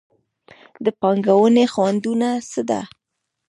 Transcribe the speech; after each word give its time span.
د 0.83 0.85
پانګونې 0.99 1.65
خنډونه 1.73 2.29
څه 2.49 2.61
دي؟ 2.69 2.81